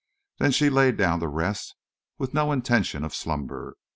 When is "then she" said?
0.39-0.71